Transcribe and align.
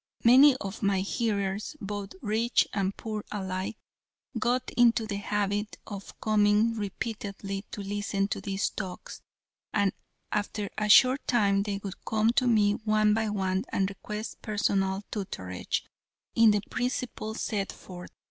Many 0.23 0.55
of 0.55 0.81
my 0.81 1.01
hearers, 1.01 1.75
both 1.79 2.13
rich 2.23 2.67
and 2.73 2.97
poor 2.97 3.23
alike, 3.31 3.77
got 4.39 4.71
into 4.71 5.05
the 5.05 5.17
habit 5.17 5.77
of 5.85 6.19
coming 6.19 6.73
repeatedly 6.73 7.65
to 7.69 7.83
listen 7.83 8.27
to 8.29 8.41
these 8.41 8.71
talks, 8.71 9.21
and 9.75 9.93
after 10.31 10.71
a 10.75 10.89
short 10.89 11.27
time 11.27 11.61
they 11.61 11.77
would 11.83 12.03
come 12.03 12.31
to 12.31 12.47
me 12.47 12.71
one 12.83 13.13
by 13.13 13.29
one 13.29 13.63
and 13.71 13.91
request 13.91 14.41
personal 14.41 15.03
tutorage 15.11 15.83
in 16.33 16.49
the 16.49 16.61
principles 16.71 17.39
set 17.39 17.71
forth. 17.71 18.09